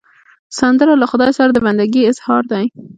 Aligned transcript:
سندره 0.59 0.93
له 1.01 1.05
خدای 1.11 1.31
سره 1.37 1.49
د 1.53 1.57
بندګي 1.65 2.01
اظهار 2.11 2.43
دی 2.51 2.65